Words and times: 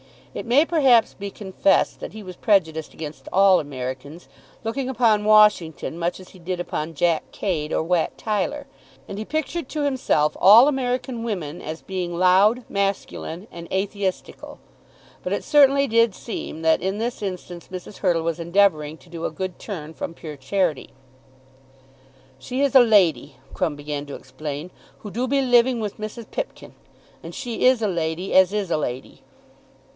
It 0.33 0.47
may, 0.47 0.65
perhaps, 0.65 1.13
be 1.13 1.29
confessed 1.29 1.99
that 1.99 2.13
he 2.13 2.23
was 2.23 2.37
prejudiced 2.37 2.93
against 2.93 3.27
all 3.33 3.59
Americans, 3.59 4.29
looking 4.63 4.89
upon 4.89 5.25
Washington 5.25 5.99
much 5.99 6.19
as 6.19 6.29
he 6.29 6.39
did 6.39 6.59
upon 6.59 6.95
Jack 6.95 7.29
Cade 7.31 7.71
or 7.73 7.83
Wat 7.83 8.17
Tyler; 8.17 8.65
and 9.07 9.19
he 9.19 9.25
pictured 9.25 9.67
to 9.69 9.83
himself 9.83 10.35
all 10.39 10.67
American 10.67 11.21
women 11.23 11.61
as 11.61 11.81
being 11.83 12.17
loud, 12.17 12.63
masculine, 12.69 13.45
and 13.51 13.71
atheistical. 13.71 14.57
But 15.21 15.33
it 15.33 15.43
certainly 15.43 15.85
did 15.85 16.15
seem 16.15 16.63
that 16.63 16.81
in 16.81 16.97
this 16.97 17.21
instance 17.21 17.67
Mrs. 17.67 17.97
Hurtle 17.97 18.23
was 18.23 18.39
endeavouring 18.39 18.97
to 18.99 19.09
do 19.09 19.25
a 19.25 19.31
good 19.31 19.59
turn 19.59 19.93
from 19.93 20.13
pure 20.15 20.37
charity. 20.37 20.91
"She 22.39 22.61
is 22.61 22.73
a 22.73 22.79
lady," 22.79 23.35
Crumb 23.53 23.75
began 23.75 24.07
to 24.07 24.15
explain, 24.15 24.71
"who 24.99 25.11
do 25.11 25.27
be 25.27 25.41
living 25.41 25.79
with 25.79 25.99
Mrs. 25.99 26.31
Pipkin; 26.31 26.73
and 27.21 27.35
she 27.35 27.65
is 27.65 27.81
a 27.83 27.87
lady 27.87 28.33
as 28.33 28.51
is 28.51 28.71
a 28.71 28.77
lady." 28.77 29.21